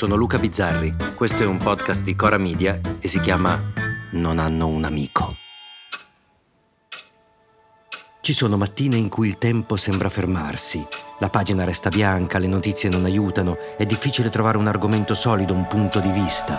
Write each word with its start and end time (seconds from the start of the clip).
sono 0.00 0.16
Luca 0.16 0.38
Bizzarri, 0.38 0.96
questo 1.14 1.42
è 1.42 1.46
un 1.46 1.58
podcast 1.58 2.04
di 2.04 2.16
Cora 2.16 2.38
Media 2.38 2.80
e 2.98 3.06
si 3.06 3.20
chiama 3.20 3.60
Non 4.12 4.38
hanno 4.38 4.66
un 4.66 4.84
amico. 4.84 5.34
Ci 8.22 8.32
sono 8.32 8.56
mattine 8.56 8.96
in 8.96 9.10
cui 9.10 9.28
il 9.28 9.36
tempo 9.36 9.76
sembra 9.76 10.08
fermarsi, 10.08 10.82
la 11.18 11.28
pagina 11.28 11.64
resta 11.64 11.90
bianca, 11.90 12.38
le 12.38 12.46
notizie 12.46 12.88
non 12.88 13.04
aiutano, 13.04 13.58
è 13.76 13.84
difficile 13.84 14.30
trovare 14.30 14.56
un 14.56 14.68
argomento 14.68 15.12
solido, 15.12 15.52
un 15.52 15.66
punto 15.66 16.00
di 16.00 16.10
vista. 16.10 16.58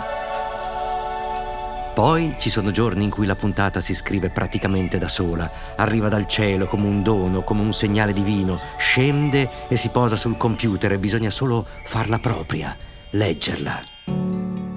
Poi 1.94 2.36
ci 2.38 2.48
sono 2.48 2.70
giorni 2.70 3.02
in 3.02 3.10
cui 3.10 3.26
la 3.26 3.34
puntata 3.34 3.80
si 3.80 3.92
scrive 3.92 4.30
praticamente 4.30 4.98
da 4.98 5.08
sola, 5.08 5.50
arriva 5.74 6.08
dal 6.08 6.28
cielo 6.28 6.68
come 6.68 6.86
un 6.86 7.02
dono, 7.02 7.42
come 7.42 7.62
un 7.62 7.72
segnale 7.72 8.12
divino, 8.12 8.60
scende 8.78 9.66
e 9.66 9.76
si 9.76 9.88
posa 9.88 10.14
sul 10.14 10.36
computer 10.36 10.92
e 10.92 10.98
bisogna 10.98 11.30
solo 11.30 11.66
farla 11.82 12.20
propria, 12.20 12.76
leggerla. 13.12 13.80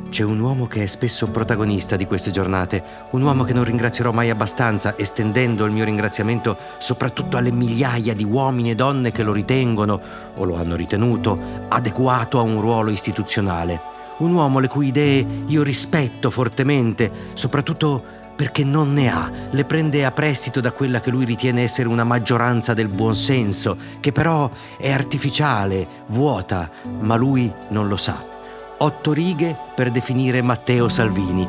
C'è 0.09 0.23
un 0.23 0.39
uomo 0.39 0.65
che 0.67 0.83
è 0.83 0.85
spesso 0.85 1.27
protagonista 1.27 1.95
di 1.95 2.05
queste 2.05 2.31
giornate, 2.31 2.81
un 3.11 3.21
uomo 3.21 3.43
che 3.43 3.53
non 3.53 3.65
ringrazierò 3.65 4.11
mai 4.11 4.29
abbastanza, 4.29 4.97
estendendo 4.97 5.65
il 5.65 5.73
mio 5.73 5.83
ringraziamento 5.83 6.57
soprattutto 6.77 7.35
alle 7.35 7.51
migliaia 7.51 8.13
di 8.13 8.23
uomini 8.23 8.71
e 8.71 8.75
donne 8.75 9.11
che 9.11 9.23
lo 9.23 9.33
ritengono, 9.33 9.99
o 10.35 10.45
lo 10.45 10.55
hanno 10.55 10.75
ritenuto, 10.75 11.37
adeguato 11.67 12.39
a 12.39 12.43
un 12.43 12.61
ruolo 12.61 12.89
istituzionale 12.91 13.93
un 14.17 14.33
uomo 14.33 14.59
le 14.59 14.69
cui 14.69 14.87
idee 14.87 15.25
io 15.47 15.61
rispetto 15.61 16.29
fortemente, 16.29 17.11
soprattutto 17.33 18.01
perché 18.35 18.63
non 18.63 18.93
ne 18.93 19.09
ha, 19.09 19.31
le 19.49 19.65
prende 19.65 20.05
a 20.05 20.11
prestito 20.11 20.59
da 20.59 20.71
quella 20.71 20.99
che 20.99 21.09
lui 21.09 21.25
ritiene 21.25 21.63
essere 21.63 21.87
una 21.87 22.03
maggioranza 22.03 22.73
del 22.73 22.89
buonsenso, 22.89 23.77
che 23.99 24.11
però 24.11 24.49
è 24.77 24.91
artificiale, 24.91 25.87
vuota, 26.07 26.69
ma 26.99 27.15
lui 27.15 27.51
non 27.69 27.87
lo 27.87 27.97
sa. 27.97 28.33
Otto 28.77 29.13
righe 29.13 29.55
per 29.73 29.89
definire 29.89 30.41
Matteo 30.41 30.89
Salvini. 30.89 31.47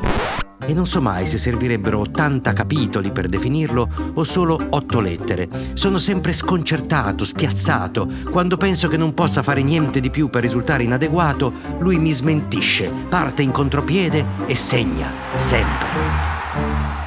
E 0.65 0.73
non 0.73 0.87
so 0.87 1.01
mai 1.01 1.27
se 1.27 1.39
servirebbero 1.39 2.01
80 2.01 2.53
capitoli 2.53 3.13
per 3.13 3.29
definirlo 3.29 3.89
o 4.15 4.25
solo 4.25 4.59
8 4.71 5.01
lettere. 5.01 5.49
Sono 5.75 5.99
sempre 5.99 6.33
sconcertato, 6.33 7.25
spiazzato. 7.25 8.09
Quando 8.31 8.57
penso 8.57 8.89
che 8.89 8.97
non 8.97 9.13
possa 9.13 9.43
fare 9.43 9.63
niente 9.63 10.01
di 10.01 10.11
più 10.11 10.31
per 10.31 10.43
risultare 10.43 10.83
inadeguato, 10.83 11.53
lui 11.79 11.99
mi 11.99 12.11
smentisce, 12.11 12.91
parte 13.09 13.43
in 13.43 13.51
contropiede 13.51 14.25
e 14.47 14.55
segna, 14.55 15.13
sempre. 15.37 16.36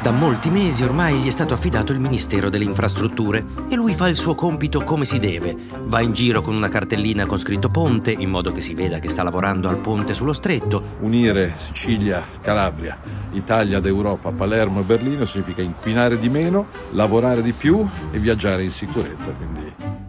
Da 0.02 0.11
molti 0.11 0.50
mesi 0.50 0.81
ormai 0.81 1.19
gli 1.19 1.28
è 1.28 1.30
stato 1.30 1.53
affidato 1.53 1.92
il 1.92 2.00
Ministero 2.00 2.50
delle 2.50 2.64
Infrastrutture 2.64 3.44
e 3.69 3.75
lui 3.75 3.94
fa 3.94 4.08
il 4.08 4.16
suo 4.16 4.33
compito 4.33 4.81
come 4.86 5.03
si 5.03 5.19
deve. 5.19 5.53
Va 5.83 6.00
in 6.00 6.14
giro 6.14 6.42
con 6.42 6.55
una 6.55 6.69
cartellina 6.69 7.25
con 7.25 7.38
scritto 7.38 7.67
ponte, 7.67 8.11
in 8.11 8.30
modo 8.30 8.53
che 8.53 8.61
si 8.61 8.73
veda 8.73 9.00
che 9.00 9.09
sta 9.09 9.23
lavorando 9.23 9.67
al 9.67 9.80
ponte 9.80 10.14
sullo 10.14 10.31
stretto. 10.31 10.81
Unire 11.02 11.53
Sicilia, 11.58 12.23
Calabria, 12.39 12.97
Italia 13.33 13.81
d'Europa, 13.81 14.31
Palermo 14.31 14.80
e 14.80 14.83
Berlino 14.83 15.25
significa 15.25 15.61
inquinare 15.61 16.17
di 16.17 16.30
meno, 16.30 16.67
lavorare 16.92 17.42
di 17.42 17.52
più 17.52 17.86
e 18.09 18.20
viaggiare 18.20 18.64
in 18.64 18.72
sicurezza. 18.72 19.33
Quindi 19.33 20.09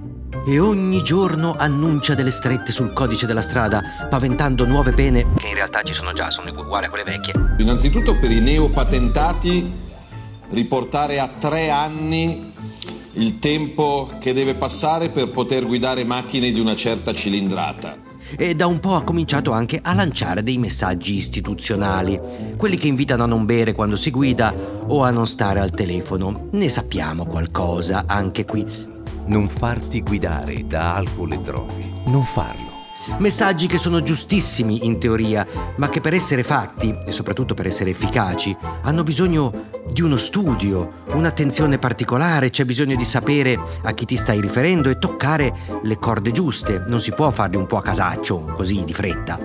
e 0.50 0.58
ogni 0.58 1.04
giorno 1.04 1.54
annuncia 1.56 2.16
delle 2.16 2.32
strette 2.32 2.72
sul 2.72 2.92
codice 2.92 3.24
della 3.24 3.40
strada, 3.40 3.80
paventando 4.08 4.66
nuove 4.66 4.90
pene 4.90 5.34
che 5.36 5.46
in 5.46 5.54
realtà 5.54 5.82
ci 5.82 5.92
sono 5.92 6.12
già, 6.12 6.28
sono 6.30 6.50
uguali 6.50 6.86
a 6.86 6.88
quelle 6.88 7.04
vecchie. 7.04 7.34
Innanzitutto 7.58 8.18
per 8.18 8.32
i 8.32 8.40
neopatentati 8.40 9.72
riportare 10.48 11.20
a 11.20 11.28
tre 11.38 11.70
anni 11.70 12.52
il 13.12 13.38
tempo 13.38 14.10
che 14.18 14.32
deve 14.32 14.56
passare 14.56 15.10
per 15.10 15.30
poter 15.30 15.64
guidare 15.66 16.02
macchine 16.02 16.50
di 16.50 16.58
una 16.58 16.74
certa 16.74 17.14
cilindrata. 17.14 18.08
E 18.36 18.56
da 18.56 18.66
un 18.66 18.80
po' 18.80 18.96
ha 18.96 19.04
cominciato 19.04 19.52
anche 19.52 19.78
a 19.80 19.94
lanciare 19.94 20.42
dei 20.42 20.58
messaggi 20.58 21.14
istituzionali, 21.14 22.20
quelli 22.56 22.76
che 22.76 22.88
invitano 22.88 23.22
a 23.22 23.26
non 23.26 23.46
bere 23.46 23.72
quando 23.72 23.94
si 23.94 24.10
guida 24.10 24.52
o 24.88 25.04
a 25.04 25.10
non 25.10 25.28
stare 25.28 25.60
al 25.60 25.70
telefono. 25.70 26.48
Ne 26.50 26.68
sappiamo 26.68 27.24
qualcosa 27.24 28.02
anche 28.06 28.44
qui. 28.44 28.89
Non 29.30 29.46
farti 29.46 30.02
guidare 30.02 30.66
da 30.66 30.96
alcol 30.96 31.30
e 31.30 31.38
droghe. 31.38 31.88
Non 32.06 32.24
farlo. 32.24 32.68
Messaggi 33.18 33.68
che 33.68 33.78
sono 33.78 34.02
giustissimi 34.02 34.84
in 34.86 34.98
teoria, 34.98 35.46
ma 35.76 35.88
che 35.88 36.00
per 36.00 36.14
essere 36.14 36.42
fatti, 36.42 36.92
e 37.06 37.12
soprattutto 37.12 37.54
per 37.54 37.66
essere 37.66 37.90
efficaci, 37.90 38.56
hanno 38.82 39.04
bisogno 39.04 39.68
di 39.88 40.02
uno 40.02 40.16
studio, 40.16 41.04
un'attenzione 41.12 41.78
particolare, 41.78 42.50
c'è 42.50 42.64
bisogno 42.64 42.96
di 42.96 43.04
sapere 43.04 43.56
a 43.84 43.92
chi 43.92 44.04
ti 44.04 44.16
stai 44.16 44.40
riferendo 44.40 44.90
e 44.90 44.98
toccare 44.98 45.54
le 45.80 45.96
corde 46.00 46.32
giuste. 46.32 46.84
Non 46.88 47.00
si 47.00 47.12
può 47.12 47.30
farli 47.30 47.54
un 47.54 47.68
po' 47.68 47.76
a 47.76 47.82
casaccio, 47.82 48.46
così 48.56 48.82
di 48.82 48.92
fretta. 48.92 49.38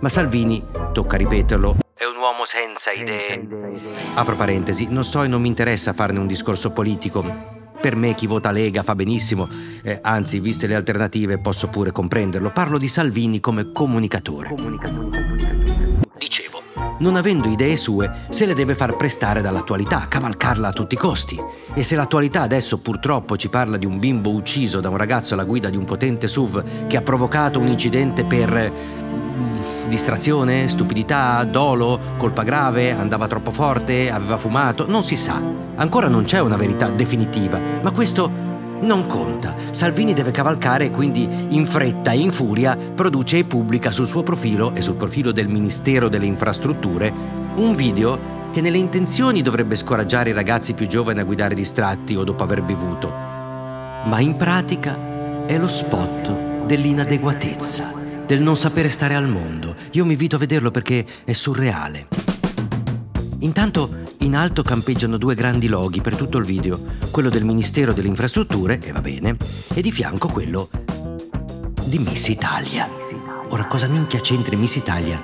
Ma 0.00 0.08
Salvini, 0.08 0.64
tocca 0.92 1.18
ripeterlo, 1.18 1.76
è 1.94 2.04
un 2.04 2.16
uomo 2.16 2.46
senza 2.46 2.92
idee. 2.92 4.14
Apro 4.14 4.36
parentesi, 4.36 4.86
non 4.88 5.04
sto 5.04 5.22
e 5.22 5.28
non 5.28 5.42
mi 5.42 5.48
interessa 5.48 5.92
farne 5.92 6.18
un 6.18 6.26
discorso 6.26 6.70
politico. 6.70 7.51
Per 7.82 7.96
me 7.96 8.14
chi 8.14 8.28
vota 8.28 8.52
Lega 8.52 8.84
fa 8.84 8.94
benissimo, 8.94 9.48
eh, 9.82 9.98
anzi, 10.00 10.38
viste 10.38 10.68
le 10.68 10.76
alternative, 10.76 11.38
posso 11.38 11.66
pure 11.66 11.90
comprenderlo. 11.90 12.52
Parlo 12.52 12.78
di 12.78 12.86
Salvini 12.86 13.40
come 13.40 13.72
comunicatore. 13.72 14.54
Dicevo, 16.16 16.62
non 17.00 17.16
avendo 17.16 17.48
idee 17.48 17.76
sue, 17.76 18.26
se 18.28 18.46
le 18.46 18.54
deve 18.54 18.76
far 18.76 18.96
prestare 18.96 19.40
dall'attualità, 19.40 20.06
cavalcarla 20.06 20.68
a 20.68 20.72
tutti 20.72 20.94
i 20.94 20.96
costi. 20.96 21.36
E 21.74 21.82
se 21.82 21.96
l'attualità 21.96 22.42
adesso 22.42 22.78
purtroppo 22.78 23.36
ci 23.36 23.48
parla 23.48 23.76
di 23.76 23.84
un 23.84 23.98
bimbo 23.98 24.30
ucciso 24.30 24.78
da 24.78 24.88
un 24.88 24.96
ragazzo 24.96 25.34
alla 25.34 25.42
guida 25.42 25.68
di 25.68 25.76
un 25.76 25.84
potente 25.84 26.28
SUV 26.28 26.86
che 26.86 26.96
ha 26.96 27.02
provocato 27.02 27.58
un 27.58 27.66
incidente 27.66 28.24
per 28.24 28.72
Distrazione? 29.88 30.68
Stupidità? 30.68 31.44
Dolo? 31.44 31.98
Colpa 32.16 32.42
grave? 32.42 32.92
Andava 32.92 33.26
troppo 33.26 33.50
forte? 33.50 34.10
Aveva 34.10 34.38
fumato? 34.38 34.86
Non 34.88 35.02
si 35.02 35.16
sa. 35.16 35.40
Ancora 35.76 36.08
non 36.08 36.24
c'è 36.24 36.40
una 36.40 36.56
verità 36.56 36.90
definitiva, 36.90 37.60
ma 37.82 37.90
questo 37.90 38.30
non 38.82 39.06
conta. 39.06 39.54
Salvini 39.70 40.12
deve 40.12 40.30
cavalcare 40.30 40.86
e 40.86 40.90
quindi 40.90 41.28
in 41.48 41.66
fretta 41.66 42.12
e 42.12 42.18
in 42.18 42.32
furia 42.32 42.76
produce 42.76 43.38
e 43.38 43.44
pubblica 43.44 43.90
sul 43.90 44.06
suo 44.06 44.22
profilo 44.22 44.74
e 44.74 44.82
sul 44.82 44.94
profilo 44.94 45.32
del 45.32 45.48
Ministero 45.48 46.08
delle 46.08 46.26
Infrastrutture 46.26 47.12
un 47.56 47.74
video 47.74 48.50
che 48.52 48.60
nelle 48.60 48.78
intenzioni 48.78 49.42
dovrebbe 49.42 49.74
scoraggiare 49.74 50.30
i 50.30 50.34
ragazzi 50.34 50.74
più 50.74 50.86
giovani 50.86 51.20
a 51.20 51.24
guidare 51.24 51.54
distratti 51.54 52.16
o 52.16 52.24
dopo 52.24 52.42
aver 52.42 52.62
bevuto. 52.62 53.08
Ma 53.10 54.18
in 54.20 54.36
pratica 54.36 55.44
è 55.46 55.58
lo 55.58 55.68
spot 55.68 56.64
dell'inadeguatezza 56.66 58.00
del 58.32 58.40
non 58.40 58.56
sapere 58.56 58.88
stare 58.88 59.14
al 59.14 59.28
mondo. 59.28 59.76
Io 59.90 60.06
mi 60.06 60.12
invito 60.12 60.36
a 60.36 60.38
vederlo 60.38 60.70
perché 60.70 61.04
è 61.22 61.34
surreale. 61.34 62.06
Intanto 63.40 64.04
in 64.20 64.34
alto 64.34 64.62
campeggiano 64.62 65.18
due 65.18 65.34
grandi 65.34 65.68
loghi 65.68 66.00
per 66.00 66.16
tutto 66.16 66.38
il 66.38 66.46
video, 66.46 66.80
quello 67.10 67.28
del 67.28 67.44
Ministero 67.44 67.92
delle 67.92 68.08
Infrastrutture, 68.08 68.80
e 68.82 68.90
va 68.90 69.02
bene, 69.02 69.36
e 69.74 69.82
di 69.82 69.92
fianco 69.92 70.28
quello 70.28 70.70
di 71.84 71.98
Miss 71.98 72.28
Italia. 72.28 72.88
Ora 73.50 73.66
cosa 73.66 73.86
minchia 73.86 74.20
c'entri 74.20 74.56
Miss 74.56 74.76
Italia 74.76 75.22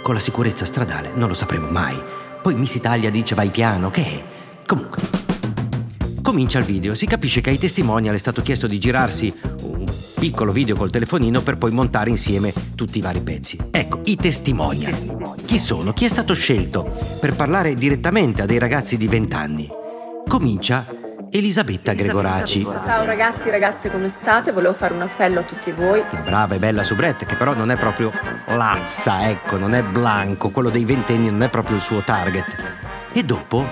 con 0.00 0.14
la 0.14 0.20
sicurezza 0.20 0.64
stradale? 0.64 1.10
Non 1.12 1.26
lo 1.26 1.34
sapremo 1.34 1.66
mai. 1.66 2.00
Poi 2.40 2.54
Miss 2.54 2.76
Italia 2.76 3.10
dice 3.10 3.34
vai 3.34 3.50
piano, 3.50 3.90
che 3.90 4.04
è? 4.04 4.24
Comunque, 4.64 5.02
comincia 6.22 6.60
il 6.60 6.66
video, 6.66 6.94
si 6.94 7.06
capisce 7.06 7.40
che 7.40 7.50
ai 7.50 7.58
testimonial 7.58 8.14
è 8.14 8.18
stato 8.18 8.42
chiesto 8.42 8.68
di 8.68 8.78
girarsi 8.78 9.34
piccolo 10.24 10.52
video 10.52 10.74
col 10.74 10.90
telefonino 10.90 11.42
per 11.42 11.58
poi 11.58 11.70
montare 11.70 12.08
insieme 12.08 12.50
tutti 12.74 12.96
i 12.96 13.02
vari 13.02 13.20
pezzi. 13.20 13.58
Ecco, 13.70 14.00
i 14.04 14.16
testimonial. 14.16 15.34
Chi 15.44 15.58
sono? 15.58 15.92
Chi 15.92 16.06
è 16.06 16.08
stato 16.08 16.32
scelto 16.32 16.90
per 17.20 17.34
parlare 17.34 17.74
direttamente 17.74 18.40
a 18.40 18.46
dei 18.46 18.58
ragazzi 18.58 18.96
di 18.96 19.06
20 19.06 19.36
anni? 19.36 19.68
Comincia 20.26 20.86
Elisabetta 21.30 21.92
Gregoraci. 21.92 22.62
Ciao 22.62 23.04
ragazzi 23.04 23.50
ragazze, 23.50 23.90
come 23.90 24.08
state? 24.08 24.50
Volevo 24.50 24.72
fare 24.72 24.94
un 24.94 25.02
appello 25.02 25.40
a 25.40 25.42
tutti 25.42 25.70
voi. 25.72 26.02
Una 26.10 26.22
brava 26.22 26.54
e 26.54 26.58
bella 26.58 26.82
soubrette 26.82 27.26
che 27.26 27.36
però 27.36 27.52
non 27.54 27.70
è 27.70 27.76
proprio 27.76 28.10
lazza, 28.46 29.28
ecco, 29.28 29.58
non 29.58 29.74
è 29.74 29.82
blanco, 29.82 30.48
quello 30.48 30.70
dei 30.70 30.86
ventenni 30.86 31.28
non 31.28 31.42
è 31.42 31.50
proprio 31.50 31.76
il 31.76 31.82
suo 31.82 32.00
target. 32.00 32.56
E 33.12 33.22
dopo 33.24 33.62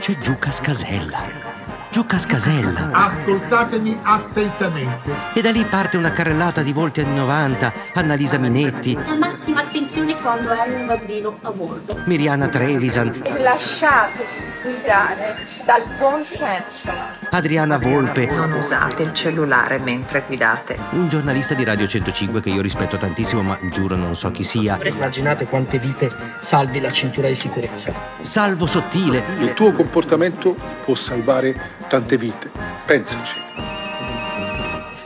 c'è 0.00 0.18
Giuca 0.18 0.50
Scasella 0.50 1.54
giù 1.94 2.04
Cascasella. 2.06 2.90
Ascoltatemi 2.90 3.96
attentamente. 4.02 5.12
E 5.32 5.40
da 5.40 5.52
lì 5.52 5.64
parte 5.64 5.96
una 5.96 6.10
carrellata 6.10 6.60
di 6.60 6.72
volti 6.72 7.00
anni 7.02 7.14
90, 7.14 7.72
Annalisa 7.94 8.36
Minetti. 8.36 8.98
La 9.06 9.16
massima 9.16 9.60
attenzione 9.60 10.20
quando 10.20 10.50
hai 10.50 10.74
un 10.74 10.86
bambino 10.86 11.38
a 11.42 11.52
bordo. 11.52 11.96
Miriana 12.06 12.48
Trevisan. 12.48 13.22
Lasciatevi 13.38 14.24
guidare 14.64 15.36
dal 15.64 15.82
buon 16.00 16.24
senso. 16.24 16.90
Adriana 17.30 17.78
Volpe. 17.78 18.26
Non 18.26 18.54
usate 18.54 19.04
il 19.04 19.12
cellulare 19.12 19.78
mentre 19.78 20.24
guidate. 20.26 20.76
Un 20.90 21.06
giornalista 21.06 21.54
di 21.54 21.62
Radio 21.62 21.86
105 21.86 22.40
che 22.40 22.50
io 22.50 22.60
rispetto 22.60 22.96
tantissimo, 22.96 23.42
ma 23.42 23.56
giuro 23.70 23.94
non 23.94 24.16
so 24.16 24.32
chi 24.32 24.42
sia. 24.42 24.80
Immaginate 24.82 25.44
quante 25.44 25.78
vite 25.78 26.10
salvi 26.40 26.80
la 26.80 26.90
cintura 26.90 27.28
di 27.28 27.36
sicurezza. 27.36 27.92
Salvo 28.18 28.66
Sottile. 28.66 29.24
Il 29.38 29.52
tuo 29.52 29.70
comportamento 29.70 30.56
può 30.84 30.96
salvare 30.96 31.82
tante 31.94 32.18
vite. 32.18 32.50
Pensaci. 32.84 33.36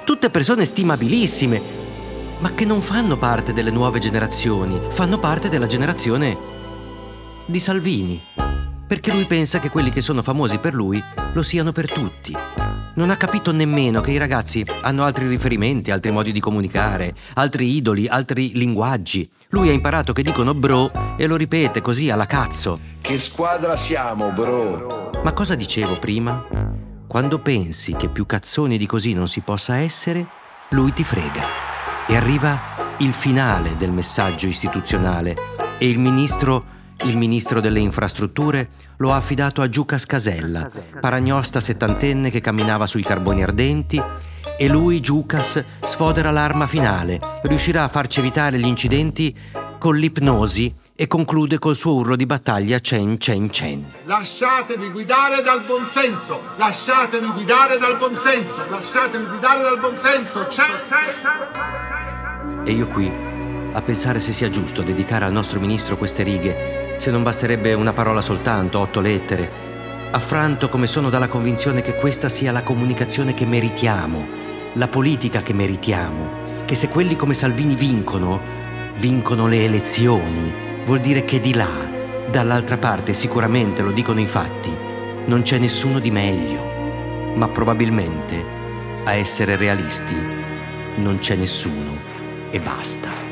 Tutte 0.04 0.30
persone 0.30 0.64
stimabilissime. 0.64 1.76
ma 2.38 2.54
che 2.54 2.64
non 2.64 2.80
fanno 2.82 3.16
parte 3.18 3.52
delle 3.52 3.70
nuove 3.70 3.98
generazioni, 3.98 4.80
fanno 4.90 5.18
parte 5.18 5.48
della 5.48 5.66
generazione 5.66 6.36
di 7.46 7.58
Salvini. 7.58 8.20
Perché 8.86 9.10
lui 9.10 9.26
pensa 9.26 9.58
che 9.58 9.70
quelli 9.70 9.90
che 9.90 10.00
sono 10.00 10.22
famosi 10.22 10.58
per 10.58 10.72
lui 10.72 11.02
lo 11.32 11.42
siano 11.42 11.72
per 11.72 11.90
tutti. 11.90 12.32
Non 12.94 13.10
ha 13.10 13.16
capito 13.16 13.52
nemmeno 13.52 14.00
che 14.00 14.12
i 14.12 14.18
ragazzi 14.18 14.64
hanno 14.82 15.04
altri 15.04 15.26
riferimenti, 15.26 15.90
altri 15.90 16.10
modi 16.10 16.32
di 16.32 16.40
comunicare, 16.40 17.14
altri 17.34 17.76
idoli, 17.76 18.08
altri 18.08 18.52
linguaggi. 18.54 19.28
Lui 19.50 19.68
ha 19.68 19.72
imparato 19.72 20.12
che 20.12 20.22
dicono 20.22 20.54
bro 20.54 20.90
e 21.16 21.26
lo 21.26 21.36
ripete 21.36 21.80
così 21.80 22.08
alla 22.10 22.26
cazzo. 22.26 22.78
Che 23.00 23.18
squadra 23.18 23.76
siamo, 23.76 24.30
bro? 24.30 25.10
Ma 25.22 25.32
cosa 25.32 25.54
dicevo 25.54 25.98
prima? 25.98 26.67
Quando 27.08 27.38
pensi 27.38 27.94
che 27.94 28.10
più 28.10 28.26
cazzoni 28.26 28.76
di 28.76 28.84
così 28.84 29.14
non 29.14 29.28
si 29.28 29.40
possa 29.40 29.76
essere, 29.76 30.26
lui 30.72 30.92
ti 30.92 31.02
frega. 31.02 31.42
E 32.06 32.14
arriva 32.14 32.96
il 32.98 33.14
finale 33.14 33.76
del 33.78 33.90
messaggio 33.90 34.46
istituzionale. 34.46 35.34
E 35.78 35.88
il 35.88 35.98
ministro 35.98 36.76
il 37.04 37.16
ministro 37.16 37.60
delle 37.60 37.78
infrastrutture 37.78 38.70
lo 38.96 39.12
ha 39.12 39.16
affidato 39.16 39.62
a 39.62 39.68
Giuca 39.68 39.96
Scasella, 39.96 40.68
paragnosta 41.00 41.60
settantenne 41.60 42.28
che 42.28 42.40
camminava 42.40 42.86
sui 42.86 43.02
carboni 43.02 43.42
ardenti. 43.42 44.02
E 44.58 44.68
lui, 44.68 45.00
Giucas, 45.00 45.64
sfodera 45.84 46.30
l'arma 46.30 46.66
finale, 46.66 47.20
riuscirà 47.44 47.84
a 47.84 47.88
farci 47.88 48.18
evitare 48.18 48.58
gli 48.58 48.66
incidenti 48.66 49.34
con 49.78 49.96
l'ipnosi 49.96 50.74
e 50.94 51.06
conclude 51.06 51.58
col 51.58 51.76
suo 51.76 51.94
urlo 51.94 52.16
di 52.16 52.26
battaglia 52.26 52.80
Cen 52.80 53.18
Cen 53.18 53.50
Cen. 53.50 53.92
Lasciatevi 54.04 54.90
guidare 54.90 55.42
dal 55.42 55.64
buonsenso, 55.64 56.40
lasciatevi 56.56 57.28
guidare 57.28 57.78
dal 57.78 57.96
buonsenso, 57.96 58.68
lasciatevi 58.68 59.24
guidare 59.26 59.62
dal 59.62 59.78
buonsenso. 59.78 60.48
Cen, 60.50 60.66
cen, 60.88 62.66
E 62.66 62.72
io 62.72 62.88
qui 62.88 63.10
a 63.72 63.80
pensare 63.80 64.18
se 64.18 64.32
sia 64.32 64.50
giusto 64.50 64.82
dedicare 64.82 65.24
al 65.24 65.32
nostro 65.32 65.60
ministro 65.60 65.96
queste 65.96 66.24
righe 66.24 66.96
se 66.98 67.12
non 67.12 67.22
basterebbe 67.22 67.74
una 67.74 67.92
parola 67.92 68.20
soltanto, 68.20 68.80
otto 68.80 69.00
lettere. 69.00 69.66
Affranto 70.10 70.68
come 70.68 70.88
sono 70.88 71.10
dalla 71.10 71.28
convinzione 71.28 71.80
che 71.80 71.94
questa 71.94 72.28
sia 72.28 72.50
la 72.50 72.64
comunicazione 72.64 73.34
che 73.34 73.46
meritiamo, 73.46 74.26
la 74.72 74.88
politica 74.88 75.42
che 75.42 75.52
meritiamo, 75.52 76.64
che 76.64 76.74
se 76.74 76.88
quelli 76.88 77.14
come 77.14 77.34
Salvini 77.34 77.76
vincono, 77.76 78.66
vincono 78.98 79.46
le 79.46 79.62
elezioni, 79.62 80.52
vuol 80.84 80.98
dire 80.98 81.24
che 81.24 81.38
di 81.38 81.54
là, 81.54 81.68
dall'altra 82.30 82.78
parte, 82.78 83.14
sicuramente 83.14 83.80
lo 83.80 83.92
dicono 83.92 84.18
i 84.18 84.26
fatti, 84.26 84.76
non 85.26 85.42
c'è 85.42 85.58
nessuno 85.58 86.00
di 86.00 86.10
meglio, 86.10 86.60
ma 87.34 87.46
probabilmente, 87.46 88.44
a 89.04 89.12
essere 89.12 89.54
realisti, 89.54 90.16
non 90.96 91.18
c'è 91.20 91.36
nessuno 91.36 91.96
e 92.50 92.58
basta. 92.58 93.26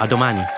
A 0.00 0.06
domani. 0.06 0.57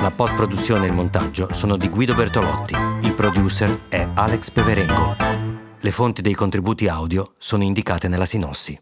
La 0.00 0.10
post-produzione 0.10 0.86
e 0.86 0.88
il 0.88 0.94
montaggio 0.94 1.52
sono 1.52 1.76
di 1.76 1.90
Guido 1.90 2.14
Bertolotti. 2.14 2.74
Il 3.02 3.12
producer 3.12 3.82
è 3.88 4.08
Alex 4.14 4.48
Peverengo. 4.48 5.14
Le 5.78 5.90
fonti 5.90 6.22
dei 6.22 6.32
contributi 6.32 6.88
audio 6.88 7.34
sono 7.36 7.64
indicate 7.64 8.08
nella 8.08 8.24
sinossi. 8.24 8.80